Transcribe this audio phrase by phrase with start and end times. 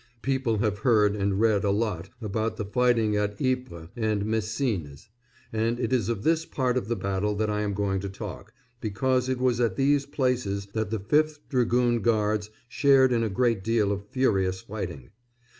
[0.23, 5.09] People have heard and read a lot about the fighting at Ypres and Messines,
[5.53, 8.51] and it is of this part of the battle that I am going to talk,
[8.79, 13.63] because it was at these places that the 5th Dragoon Guards shared in a great
[13.63, 15.11] deal of furious fighting.